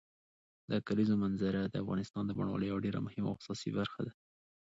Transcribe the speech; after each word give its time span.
د 0.71 0.73
کلیزو 0.87 1.15
منظره 1.23 1.61
د 1.67 1.75
افغانستان 1.83 2.23
د 2.25 2.31
بڼوالۍ 2.37 2.67
یوه 2.69 2.83
ډېره 2.85 2.99
مهمه 3.05 3.29
او 3.31 3.37
اساسي 3.41 3.69
برخه 3.77 3.99
ده. 4.07 4.11